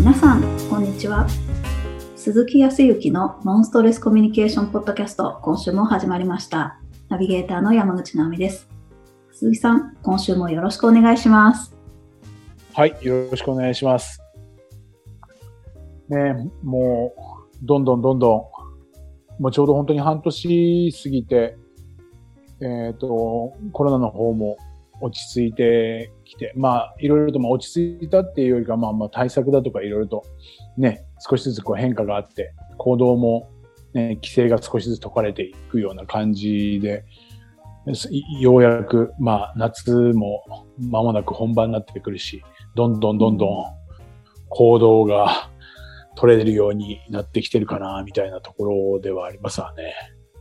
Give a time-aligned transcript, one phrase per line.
[0.00, 1.26] 皆さん、こんにちは。
[2.16, 6.80] 鈴木康之のノンストレスコミュニケーションポッドキャスト、今週も始まりました。
[7.10, 8.66] ナビゲーターの山口直美です。
[9.30, 11.76] 鈴木さん、今週もよろしくお願いします。
[12.72, 14.22] はい、よろしくお願いします。
[16.08, 17.12] ねも
[17.62, 18.48] う、どんどんどんど
[19.38, 21.58] ん、もうちょうど本当に半年過ぎて、
[22.62, 24.56] えっ、と、コロナの方も
[25.00, 30.24] 落ち着いてきて、まあ、いろいろとまあ落ち着いたっていうよりか、まあまあ対策だとかいろいろと
[30.76, 33.50] ね、少しずつこう変化があって、行動も
[33.94, 37.04] ね、規制が少しずつ解かれていくような感じで、
[38.40, 40.44] ようやく、まあ、夏も
[40.78, 42.42] 間もなく本番になってくるし、
[42.74, 43.64] どんどんどんどん
[44.48, 45.50] 行動が
[46.14, 49.94] 取れるようになってきてるかな、みたいなところではありますわね。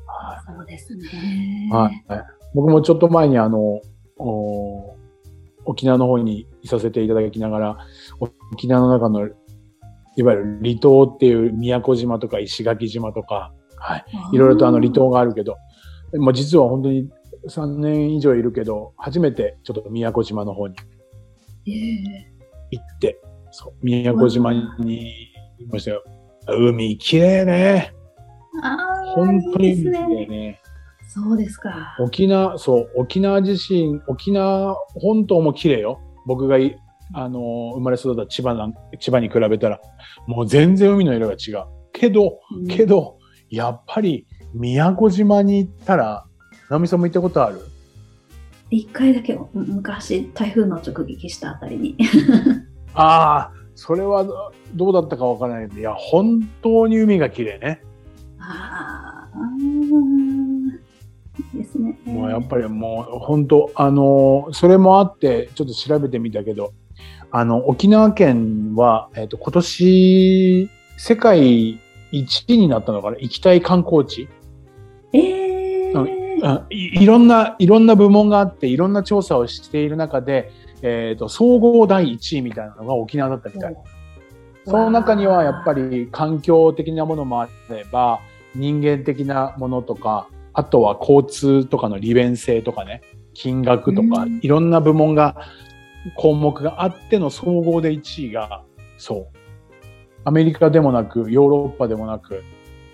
[0.05, 1.69] はい、そうですね。
[1.71, 2.05] はい。
[2.53, 3.79] 僕もちょっと前にあの、
[4.19, 7.77] 沖縄の方にいさせていただきながら、
[8.51, 9.27] 沖縄の中の
[10.15, 14.05] いわゆる離島っていう宮古島とか石垣島とか、はい。
[14.33, 15.55] いろいろとあの離島があるけど、
[16.13, 17.09] まあ、実は本当に
[17.47, 20.75] 3年以上いるけど、初めてちょっと宮古島の方に
[22.71, 25.11] 行って、そう、宮古島に
[25.59, 26.03] いましたよ。
[26.47, 27.93] 海綺麗ね。
[29.15, 30.61] 本当に綺麗ね。
[31.11, 31.95] そうですか。
[31.99, 35.99] 沖縄、そう、沖縄自身、沖縄本島も綺麗よ。
[36.27, 36.77] 僕がい、
[37.15, 39.81] あの、生まれ育った千葉なん、千葉に比べたら、
[40.27, 41.65] もう全然海の色が違う。
[41.93, 43.17] けど、うん、けど、
[43.49, 46.25] やっぱり宮古島に行ったら、
[46.69, 47.59] 直美さんも行ったことある？
[48.69, 51.97] 一回だけ昔台風の直撃したあたりに。
[52.93, 57.81] ああ、それはどうだったかわからないけど、いや、本当に海が綺麗ね。
[58.37, 59.39] ああ、
[61.53, 61.97] ですね。
[62.05, 66.73] もうやっぱりもう本当、あの、それもあって、ちょっと調べてみたけど、
[67.31, 71.79] あの、沖縄県は、えっ、ー、と、今年、世界
[72.11, 74.27] 一位になったのかな行きたい観光地。
[75.13, 83.77] えー、いいろんな、いろんな部門があって、いろんな調査をしている中で、えっ、ー、と、総合第一位みたいなのが沖縄だったみたい。
[84.65, 88.19] その中にはやっぱり環境的なものもあれば、
[88.55, 93.01] 人間的なものとか、あとは交通とかの利便性とかね、
[93.33, 95.37] 金額とか、いろんな部門が、
[96.15, 98.63] 項目があっての総合で1位が、
[98.97, 99.37] そう。
[100.25, 102.43] アメリカでもなく、ヨーロッパでもなく、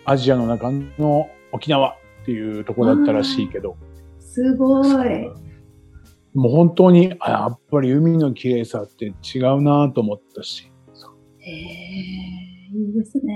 [0.05, 3.77] アジアの中の沖縄っていうところだったらしいけど。
[4.19, 5.45] すごい。
[6.33, 10.71] もう本当に、あやっぱり海の綺麗さって違うなと思ったし。
[11.39, 11.55] へえ、
[12.73, 13.33] いいですね。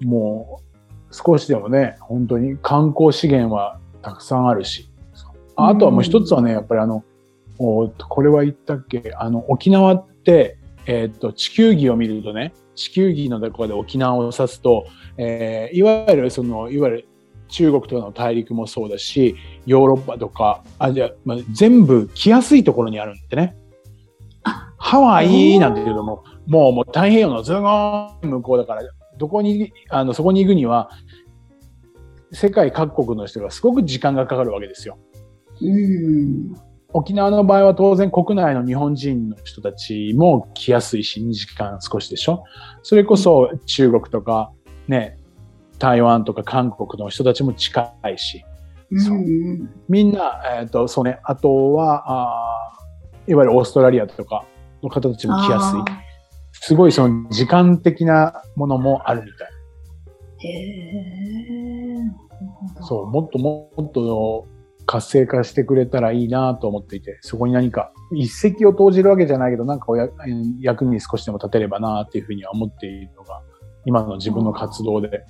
[0.00, 0.67] もう、
[1.10, 4.90] 少しでもね、本当に観光資源はたくさんあるし。
[5.56, 7.04] あとはもう一つはね、やっぱりあの、
[7.58, 9.12] おこれは言ったっけ？
[9.16, 14.86] あの、沖縄って、えー、っと、地球儀を見るとね、地球儀のところで沖縄を指すと、
[15.16, 17.08] えー、いわゆるその、いわゆる
[17.48, 19.34] 中国とかの大陸もそうだし、
[19.66, 23.56] ヨーロッパとかアジア、まあ、全部来やすいところにあるんでね。
[24.76, 28.82] ハワイなんていうのも、もうもう太平洋のずごーん向こうだから、
[29.18, 30.90] どこに、あの、そこに行くには、
[32.32, 34.98] 世界各国の人がすごく時間がかかるわけですよ。
[35.60, 36.54] うん、
[36.92, 42.44] 沖縄の場合は当然国内の日本人の人たちも来やすいし、2時間少しでしょ
[42.82, 44.52] それこそ中国とか
[44.86, 45.18] ね、
[45.78, 48.44] 台湾とか韓国の人たちも近いし。
[48.96, 49.18] そう
[49.88, 52.78] みんな、えっ、ー、と、そうね、あとはあ、
[53.26, 54.44] いわゆるオーストラリアとか
[54.82, 56.07] の方たちも来やすい。
[56.60, 59.48] すごいその時間的なものもあるみたい。
[60.48, 61.48] へ
[62.82, 64.46] そう、もっともっと
[64.86, 69.86] 活性化してくれたらいいなと思っていて、そこに何か一石を投じるわけじゃないけど、なんか
[70.60, 73.42] 役に少しでも立てればなっていうふうには思っているのが、
[73.84, 75.24] 今の自分の活動で。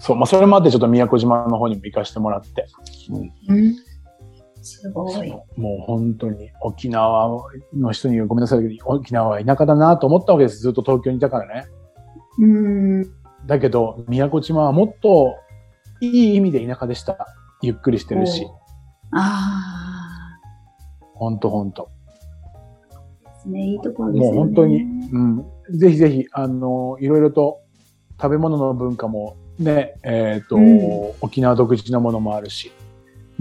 [0.00, 2.66] そう、まあそれもあってちょっと宮古島の方にも行かせてもらって。
[3.48, 3.76] うん、
[4.62, 5.30] すごい。
[5.56, 7.44] もう本当に沖縄
[7.76, 10.60] の人にごめんなさいけど、沖縄は田舎だなと思ったわけです。
[10.60, 11.66] ずっと東京にいたからね。
[12.38, 13.02] うん。
[13.46, 15.36] だけど、宮古島はもっと
[16.00, 17.26] いい意味で田舎でした。
[17.60, 18.46] ゆっくりしてるし。
[19.12, 19.92] ああ。
[21.14, 21.90] ほんとほんと。
[23.24, 23.66] ですね。
[23.66, 24.32] いいところですね。
[24.32, 25.44] もう本当に、うん。
[25.70, 27.60] ぜひぜひ、あの、いろいろと
[28.20, 32.72] 食べ物の文化もね、えっ、ー、と、うん、沖縄独自のものもあるし、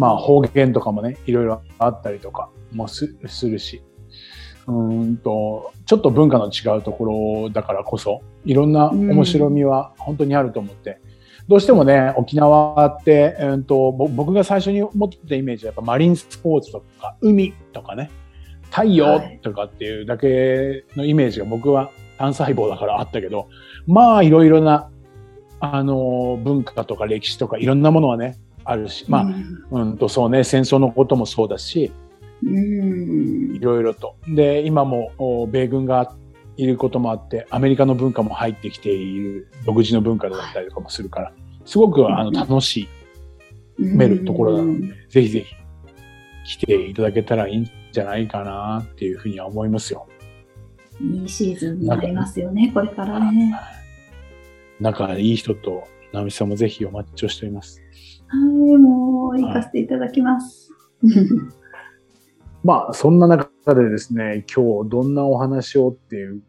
[0.02, 3.84] まあ方言とかもね、いろいろあったりとかもすするし、
[4.68, 11.12] うんと、ちょっと文化の違うところだからこそ、いろんな面白みは本当にあると思って、うん
[11.48, 18.10] どうしてもね、沖縄って、うんと、僕が最初に持ってたイメージはやっぱマリンスポーツとか、海とかね、
[18.70, 23.50] 太陽とかっていうだけのイメージが僕は単細胞だからあったけど、
[23.86, 24.90] まあいろいろな、
[25.60, 29.24] あの、文化とか歴史とかいろんなものはね、あるし、まあ、
[29.72, 31.92] うん、うんとそうね、戦争のこともそうだし、
[32.44, 34.16] いろいろと。
[34.28, 36.16] で、今も米軍が
[36.58, 41.34] いることもあって、アメリカの文化も入ってきている独自の文化だったりとかもするから、
[41.66, 42.90] すごくあの楽しい、
[43.78, 50.08] めるところなので、ぜひぜひ来ていただけたらいいんじゃないかなっていうふうには思いますよ。
[51.00, 53.56] いいシーズンになりますよね、これからね。
[54.80, 57.81] 仲いい人と、直美さんもぜひお待ちをしております。
[58.32, 60.72] はい、もう行かせていただきます。
[62.64, 66.42] まあ、そんな中でですね、今日どんなお話をっていう、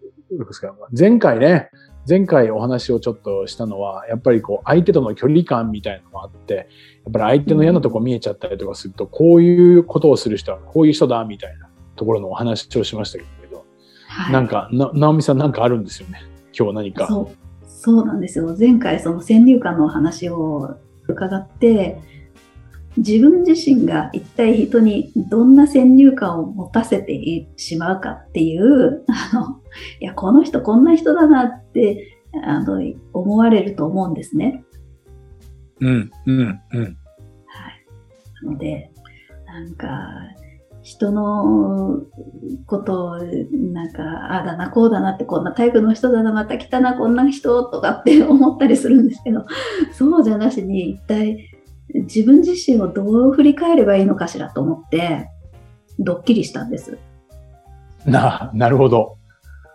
[0.97, 1.71] 前回ね、
[2.09, 13.65] 前回お話をちょっとしたのは、やっぱりこう、相手との距離感みたいなのもあって、やっぱり相手の嫌なとこ見えちゃったりとかすると、こういうことをする人はこういう人だ、みたいなところのお話をしましたけど、
[14.07, 16.21] はい、なんか、な、直美さんなんかあるんですよね？
[16.57, 17.07] 今日何か。
[17.09, 17.29] そう、
[17.67, 18.55] そうなんですよ。
[18.59, 20.77] 前回その先入観のお話を
[21.09, 22.01] 伺って、
[22.97, 29.61] 自分自身が一体人にどんな先入観を持たせてしまうかっていう、あの、
[30.01, 32.81] いや、この人こんな人だなって、あの、
[33.13, 34.65] 思われると思うんですね。
[35.81, 36.51] うん、うん、うん。
[36.53, 36.97] はい。
[38.45, 38.91] なので、
[39.47, 39.89] なんか、
[40.83, 42.01] 人の
[42.67, 49.47] ことを、なんか、ああだな、こうだなって、こんなタイプの人だな、また来たな、こんな人とかって思ったりするんですけど、
[49.95, 51.39] そうじゃなしに、一体
[51.95, 55.29] 自分自身をどう振り返ればいいのかしらと思って、
[56.01, 56.99] ドッキリしたんです。
[58.05, 59.19] な、なるほど。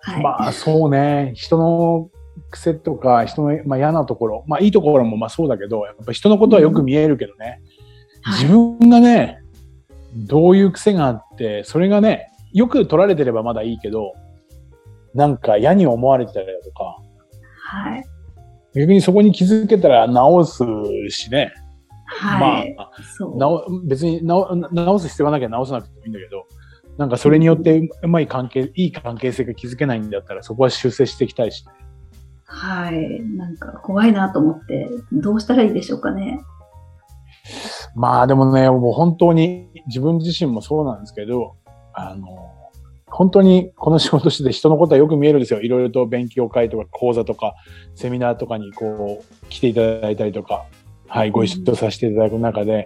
[0.01, 2.09] はい、まあそうね、人の
[2.51, 7.62] 癖とか、人の、まあ、嫌なところ、まあいいところもまあそうだけど、やっぱ人のことはよく見えるけどね、
[8.25, 9.39] うん、自分がね、
[10.15, 14.13] どういう癖があって、それがね、よく取られてればまだいいけど、
[15.13, 16.98] なんか嫌に思われてたりだとか、
[17.59, 18.06] はい。
[18.75, 20.63] 逆にそこに気づけたら直す
[21.09, 21.54] しね。
[22.06, 22.75] はい。
[22.77, 22.92] まあ、
[23.86, 26.45] 別に直す必要がなきゃ直さなくてもいいんだけど、
[26.98, 31.74] なんかそれによってうまい関係、いい関係性が築けないんだったら、そこは修正していきたいし、ね。
[32.45, 33.21] はい。
[33.36, 36.39] なんか怖いなと思って、どうしたらいいでしょうかね。
[37.95, 41.55] まあでもね、もう本当に自分自身もそうなんですけど、
[41.93, 42.53] あの、
[43.07, 45.61] 本当にこの仕事してて人のことはよく見えるんですよ。
[45.61, 47.55] いろいろと勉強会とか講座とか
[47.95, 50.65] セミナーとかにこう来ていただいたりとか、
[51.07, 52.85] はい、ご一緒させていただく中で、やっ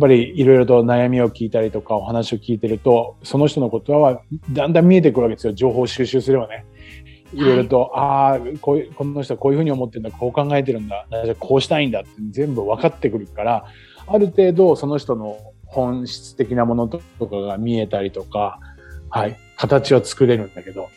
[0.00, 5.52] ぱりいろいろと悩みを聞いたりとかお話を聞いてると、その人のことはだんだん見えてくるわけですよ。
[5.52, 6.64] 情報収集すればね。
[7.32, 11.06] いろいろと、はい、ああ、こ、の人はこういうふうに思ってるんだ、こう考えてるんだ、
[11.38, 13.64] こうしたいんだって全部分かってくるから、
[14.12, 18.58] ある程度その人の本質的なものとかが見えたりとか、
[19.08, 20.90] はい、形は作れるんだけど、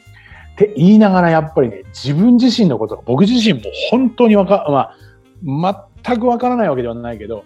[0.54, 3.62] って言いながらやっぱりね、自分自身のことが僕自身も
[3.92, 4.95] 本当にわか、
[5.44, 7.44] まあ、全くわからないわけではないけど、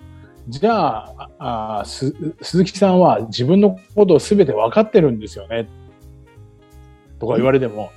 [0.47, 1.05] じゃ
[1.37, 2.13] あ、あ鈴
[2.63, 5.67] 木さんは自分のことを全て分かってるんですよね。
[7.19, 7.91] とか言われても、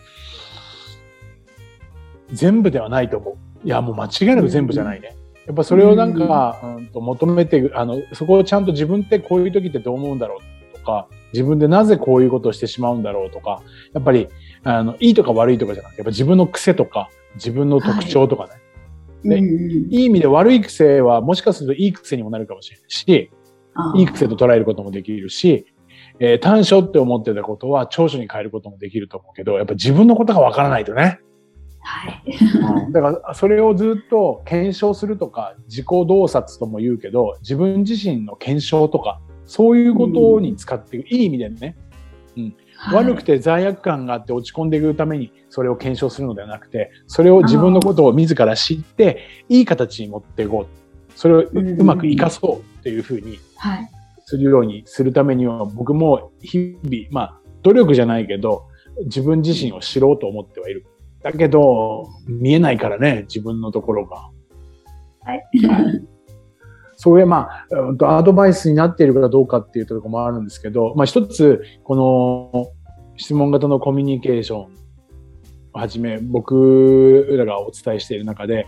[2.33, 3.67] 全部ではないと思う。
[3.67, 5.17] いや、もう間違いなく全部じゃないね。
[5.51, 10.39] やっぱそれをなんか、うん、と求めて、あの、そこをちゃんと自分ってこういう時ってどう思うんだろ
[10.75, 13.61] うとか、自分でなぜこういうことをしてしまうんだろうとか、
[13.93, 14.29] やっぱり、
[14.63, 18.61] あの、いいとか悪いとかじゃなくて、やっぱ自分の癖とか、自分の特徴とかね、はい。
[19.29, 23.31] ね、うん、いい意味で悪い癖はもしかするといい癖にもなるかもしれないし、
[23.97, 25.67] いい癖と捉えることもできるし、
[26.21, 31.19] えー、短所って思ってたことは長所に変えることもできると思うけど、やっぱ自分のことがわからないとね。
[31.81, 32.23] はい。
[32.85, 41.77] うん、だからそれをずっと検証するとか、自己洞察とも言うけど、自分自身の検証とか、そういうことに使っていいい意味でね。
[42.37, 42.55] うん。
[42.93, 51.19] 悪くて罪悪感があって落ち込んでいくためにそれを検証するのではなくて、それを自分のことを自ら知って、いい形に持っていこう。
[51.19, 53.39] それをうまく活かそうっていうふうに
[54.25, 58.65] するようにするためには、僕も日々、まあ、努力じゃないけど、
[59.05, 60.87] 自分自身を知ろうと思ってはいる。
[61.23, 64.31] だけど、見えないからね、自分のところが。
[65.23, 65.45] はい。
[66.97, 67.49] それま
[68.01, 72.69] あ、アドバイスになっているかどうかっていうところもあるんですけど、まあ一つ、この
[73.17, 74.71] 質問型のコミュニケーションを
[75.73, 78.67] はじめ、僕らがお伝えしている中で、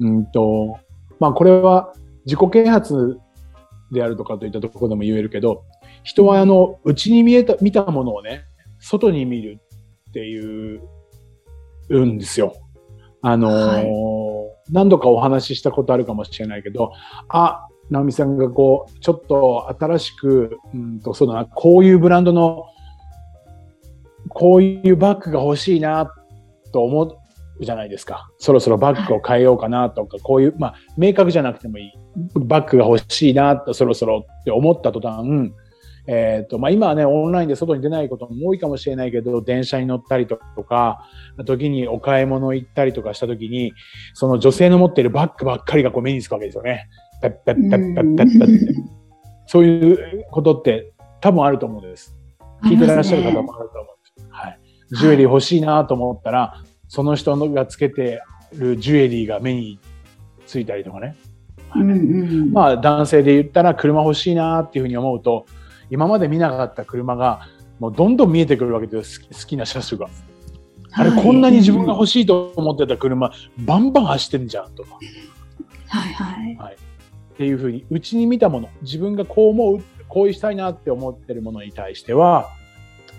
[0.00, 0.78] うんと、
[1.20, 1.92] まあこれは
[2.24, 3.18] 自己啓発
[3.92, 5.64] であるとかといったところでも言えるけど、
[6.04, 8.44] 人はあの、内に見えた、見たものをね、
[8.78, 9.58] 外に見る
[10.10, 10.80] っていう、
[11.90, 12.54] うんですよ。
[13.22, 16.92] あのーはい、何度かお話ししたことあるかもしれないけど、
[17.28, 22.66] あ、直美さんがこう、ちょっと新しく、うんと、そうだな、こういうブランドの
[24.28, 26.10] こういうバッグが欲しいな
[26.72, 28.28] と思うじゃないですか。
[28.38, 31.92] そろそろバッグを変えようかなとか、こういう、まあ、明確じゃなくてもいい。
[32.38, 35.52] バッグが欲しいなと、そろそろって思った途端、
[36.06, 41.08] えっ、と、まあ、今はね、オンラインで外に出ないことも多いかもしれないけど、電車に乗ったりとか、
[41.46, 43.72] 時にお買い物行ったりとかした時に、
[44.12, 46.88] その女性の持っているバッグばっかりがこう目につくわけですよね。
[47.22, 48.74] ペッペッペッペッペッペッって。
[49.46, 52.14] そういうことって多分あると思うんです。
[52.64, 54.28] 聞いてらっしゃる方もあると思うんです。
[54.30, 54.58] はい。
[54.92, 59.78] ジュエリー欲しいなと思ったら、その人がつけてるジュエリーが目に
[60.46, 61.16] ついたりとかね。
[61.76, 65.46] うんうん、まあ男性で言ったら車欲しいなっていうふうに思うと、
[65.90, 67.48] 今まで見なかった車が
[67.78, 70.08] もうどんどん見えてくるわけです好きな車種が。
[70.96, 74.98] あれ、こんなに自分が欲しいと思ってた車、バンバン走ってんじゃんとか。
[75.88, 76.56] はいはい。
[76.56, 82.48] はい、っていうふうに、うちに見たもの、自分がこう思う、こうしたいなって思ってるものに対しては、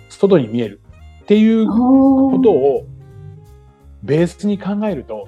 [0.08, 0.80] 外に見える
[1.24, 2.86] っていうことを
[4.04, 5.28] ベースに考えると、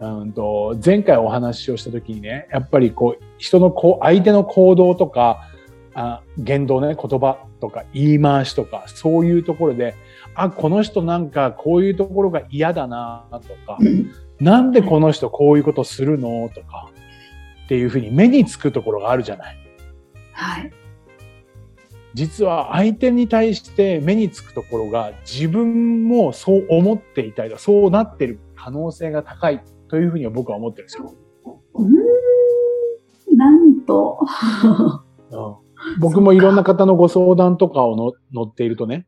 [0.00, 5.48] うんと前回お話をした時にね、やっぱりこう、人のこう、相手の行動とか、
[5.94, 9.94] あ言動ね、言葉とか言い回しとか、そういうところで、
[10.34, 13.78] あ、この人なんかこういうところが嫌だなとか、
[14.40, 16.90] なんでこの人こういうことするのとか、
[17.64, 19.56] っていうふうに目につくところがあるじゃない。
[20.32, 20.72] はい。
[22.14, 31.14] 実は相手に対して目につくところが自分もそう思っていたりだ、そうなってる可能性が高いというふうには僕は思ってるんですよ。
[31.74, 31.92] うん
[33.36, 34.18] なんと。
[35.30, 35.67] うん
[36.00, 39.06] 僕もいろんな方のご相談とかをの乗っているとね、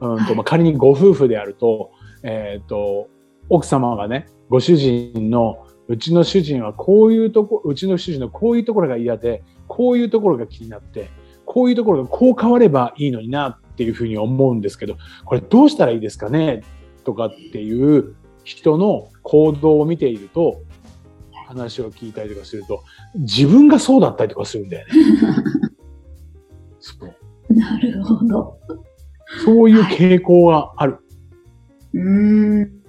[0.00, 1.90] うんとまあ、仮にご夫婦であると、
[2.22, 3.08] えっ、と、
[3.48, 11.10] 奥様がね、ご主人の、うちの主人はこういうとこ、うちの主人のこういうところが嫌で、こういうところが気になって、
[11.44, 16.62] こういうところがこう変わればいいのになっていうふうに思うんですけど、これどうしたらいいですかね？
[17.04, 20.62] とかっていう人の行動を見ていると、
[21.46, 22.84] 話を聞いたりとかすると、
[23.14, 24.92] 自分がそうだったりとかするんだよね。
[26.82, 28.58] そうなるほど。
[29.44, 30.98] そういう傾向がある。
[31.94, 32.82] うん。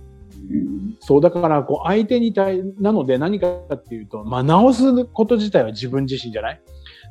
[1.00, 6.62] そう、だから、こう、相手に対、なので何かっていうと、まあ、直すこと自体は自分自身じゃない？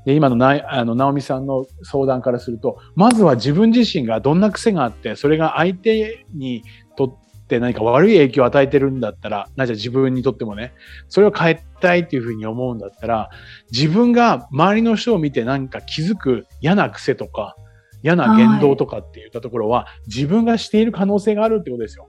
[0.05, 6.62] で、今のな、あの、直美さんの相談からすると、まずは自分自身がどんな癖があって、それが相手に
[6.97, 7.19] と
[7.52, 10.73] って何か悪い影響を与えてるんだったら、なじゃ自分にとってもね、
[11.09, 13.28] それを変えたいっていうふうに思うんだったら、
[13.71, 17.56] 自分が周りの人を見て何か気づく嫌な癖とか、
[18.02, 22.09] 嫌な言動とかって言ったところは、自分がしている可能性があるってことですよ。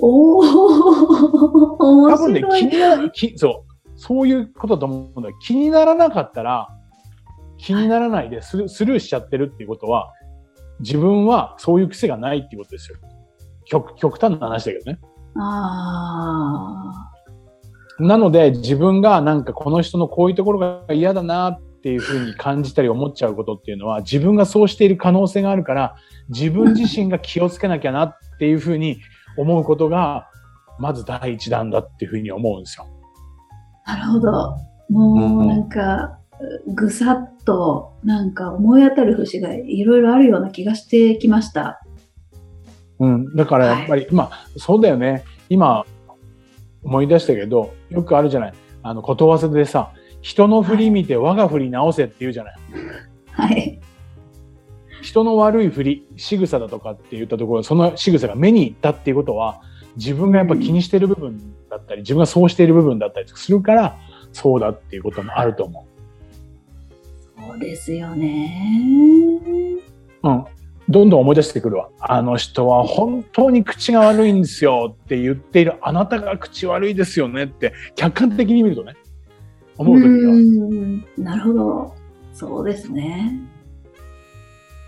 [0.00, 0.42] おお
[2.06, 2.42] 面多分ね。
[2.58, 5.36] 気になきそう、そういうことだと思うんだよ。
[5.42, 6.68] 気にならなかったら、
[7.58, 10.12] 気にならないでスルスルーしちゃってるっていうことは、
[10.80, 12.98] 自分はそういう癖がないっていうことですよ。
[13.74, 14.98] 極極端な話だけどね。
[15.36, 17.10] あ
[17.98, 25.96] なので、自分がなんかこの人のこういうところが嫌だなっていうふうに感じたり思っちゃうことっていうのは、自分がそうしている可能性があるから、
[26.28, 28.98] 自分自身が気をつけなきゃなっていうふうに
[29.36, 30.28] 思うことが、
[30.78, 32.86] まず第一弾だっていうふうに思うんですよ。
[33.86, 34.56] あ、なるほど。
[34.90, 36.18] もうなんか、
[36.74, 41.80] ぐさっとなんか思い当たる節がいろいろあるような気がしてきました。
[42.98, 43.34] うん。
[43.36, 45.24] だからやっぱり、まあ、そうだよね。
[45.48, 45.84] 今、
[46.82, 48.54] 思い出したけど、よくあるじゃない。
[48.82, 52.56] あの、ことわざでさ、人の振り見て我が振り直せって言うじゃない。
[53.30, 53.80] はい。
[55.02, 59.60] 人の悪い振り、仕草だとかって言ったところ、その仕草が目に行ったっていうことは、
[59.96, 63.96] 自分がやっぱ気にしてる部分だったり、自分がそうしている部分だったりするから、
[64.32, 65.86] そうだっていうこともあると思
[67.36, 69.78] そうですよね。
[70.22, 70.28] う。
[70.28, 70.44] うん。
[70.88, 71.88] どんどん思い出してくるわ。
[71.98, 78.94] あの人は本当に口が悪いんですよって言っている、あなたが口悪いですよねって、客観的に見るとね、
[79.78, 80.34] 思うときは。
[80.34, 81.04] ん。
[81.16, 81.94] なるほど。
[82.32, 83.40] そうですね。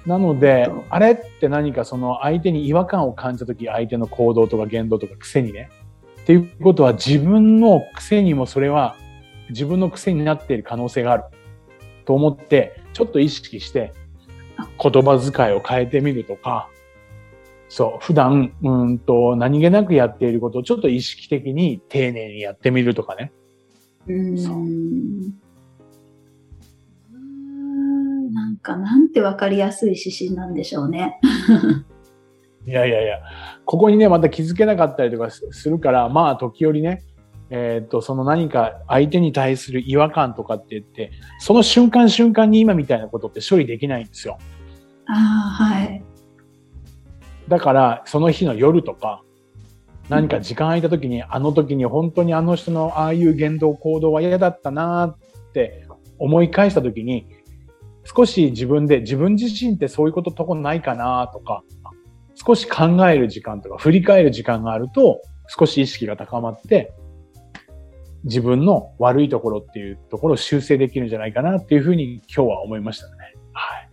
[0.05, 5.71] なのであれって何かその相手に違和感を感じたとき、相手の行動とか言動とか癖にね。
[6.23, 8.97] っていうことは自分の癖にもそれは
[9.49, 11.25] 自分の癖になっている可能性がある
[12.05, 13.93] と思って、ちょっと意識して
[14.83, 16.69] 言葉遣いを変えてみるとか、
[17.69, 23.33] そう、普段、うんと、何気なくやっていることをちょっと意識的に丁寧にやってみるとかね。
[24.07, 24.35] うん。
[28.33, 31.21] なんか、なんてわかりやすい指針なんでしょうね。
[32.67, 33.21] いやいやいや、
[33.65, 37.03] ここにね、また気づけなかったりとかすするから、まあ、時折ね、
[37.51, 44.39] えーっと、その何か相手に対する違和感とかって言って、その瞬間瞬間に今みたいなことって処理できないんですよ。
[45.07, 46.03] ああ、はい。
[47.49, 49.23] だからその日の夜とか
[50.09, 55.87] 何か時間空いた時に、あの時に本当にあの人のああいう言動行動は嫌だったなって
[56.19, 57.27] 思い返した時に
[58.05, 61.63] 少し自分で自分自身ってそういうこととこないかなとか
[62.35, 66.93] 少し考える時間とか振り返る時間があると少し意識が高まって
[68.27, 73.13] 自分の悪いところっていうところを修正できるんじゃないかなっていうふうに今日は思いましたね。
[73.53, 73.89] はい。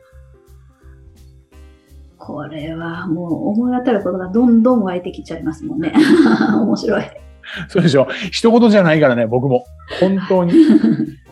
[2.18, 5.94] これはもう思い当たることがどんどん湧いてきちゃいますもんね。
[6.62, 7.04] 面白い。
[7.68, 8.08] そうでしょ。
[8.32, 9.66] 一言じゃないからね、僕も。
[10.00, 10.54] 本当に。
[10.54, 10.56] い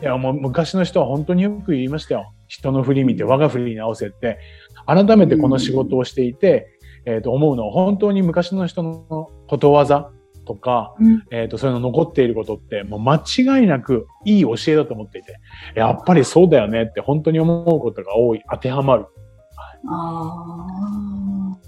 [0.00, 2.32] や、もう昔の人は本当によく言いましたよ。
[2.46, 4.38] 人の振り見て我が振りに直せって。
[4.86, 10.10] 改めてこの仕事をしていて、えっ、ー、と、思うのは本当に昔の人のことわざ
[10.44, 15.38] とか、うん、えっ、ー、と、そういうの残っていることって、もう間違いなくいい教えだと思っていて、
[15.74, 19.06] やっぱりそうだよねって本当に思うことが多い、当てはまる。
[19.88, 21.58] あ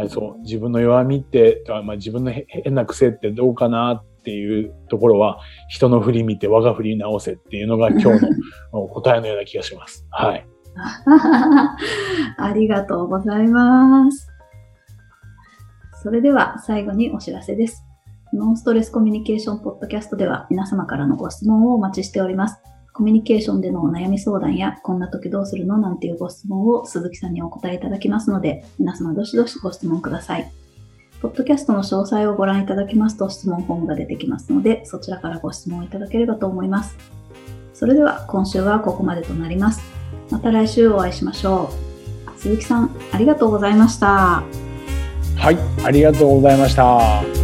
[0.00, 0.08] あ。
[0.08, 8.26] そう、自分の弱みって、まあ、自分の変な癖ってどうかなっていうところは、人の振り見て我が振り直せっていうのが 今日
[8.72, 10.06] の答えのような気がします。
[10.10, 10.46] はい。
[12.36, 14.28] ありがとうございます。
[16.02, 17.84] それでは最後にお知らせです。
[18.34, 22.58] ノンストレスコミュニケーションポッドキャストでは皆様からのご質問をお待ちしております。
[22.92, 30.52] コミュニケーションでのお悩み相談や、こんな時どうするのなんていうご質問を鈴木さんにお答えいただきますので、皆様どしどしご質問ください。
[31.22, 36.96] ポッドキャストの詳細をご覧いただきますと質問フォームが出てきますので、そちらからご質問いただければと思います。
[37.72, 39.80] それでは今週はここまでとなります。
[40.30, 41.70] また来週お会いしましょ
[42.36, 42.40] う。
[42.40, 44.42] 鈴木さん、ありがとうございました。
[45.36, 47.43] はい、ありがとうございました。